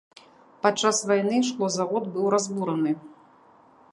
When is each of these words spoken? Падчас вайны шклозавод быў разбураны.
Падчас 0.63 1.01
вайны 1.09 1.37
шклозавод 1.49 2.03
быў 2.17 2.25
разбураны. 2.37 2.91